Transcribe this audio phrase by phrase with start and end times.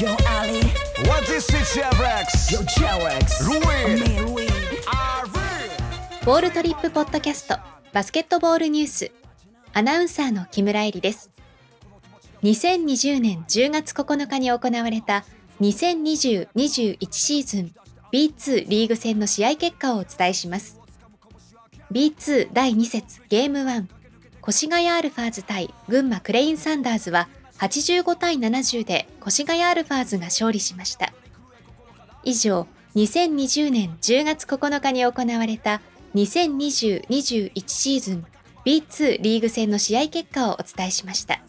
[0.00, 0.10] Yo,
[0.40, 0.58] Ali.
[1.06, 1.62] What is it,
[2.00, 2.50] Rex?
[2.50, 3.44] Yo, J-Rex.
[3.46, 4.02] Ruin.
[6.24, 7.58] ボールトリップポッドキャスト
[7.92, 9.12] バスケットボールニュース
[9.72, 11.30] アナウンサーの木村恵里です
[12.42, 15.24] 2020年10月9日に行われた
[15.60, 17.72] 2020-21シーズン
[18.12, 20.80] B2 リーグ戦の試合結果をお伝えします
[21.92, 23.86] B2 第2節ゲーム1
[24.48, 27.28] 越谷アルファーズ対群馬クレインサンダーズは
[27.64, 31.12] 85対70で越谷アルファーズが勝利しました
[32.22, 35.80] 以上2020年10月9日に行われた
[36.14, 38.26] 2020-21シーズン
[38.64, 41.40] B2 リーグ戦の試合結果をお伝えしました。